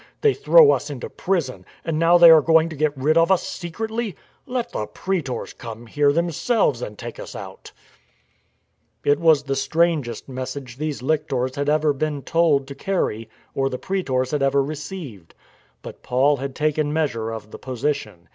[0.21, 1.63] They throw us into prison.
[1.85, 4.15] And now they are going to get rid of us secretly!
[4.47, 7.71] Let the praetors come here themselves and take us out!"
[9.13, 13.77] It was the strangest message these lictors had ever been told to carry or the
[13.77, 15.35] prsetors had ever received.
[15.83, 18.27] But Paul had taken measure of the position.